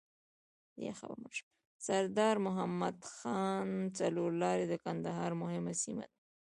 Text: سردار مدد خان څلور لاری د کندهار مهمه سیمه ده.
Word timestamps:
سردار 1.85 2.35
مدد 2.81 3.01
خان 3.15 3.69
څلور 3.99 4.29
لاری 4.41 4.65
د 4.69 4.73
کندهار 4.85 5.31
مهمه 5.41 5.73
سیمه 5.83 6.05
ده. 6.09 6.17